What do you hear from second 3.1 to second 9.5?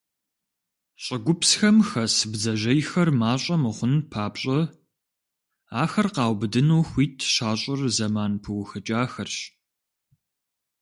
мащӀэ мыхъун папщӀэ, ахэр къаубыдыну хуит щащӀыр зэман пыухыкӀахэрщ.